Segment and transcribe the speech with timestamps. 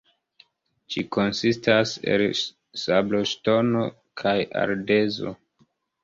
[0.93, 2.23] Ĝi konsistas el
[2.83, 3.83] sabloŝtono
[4.23, 5.35] kaj ardezo.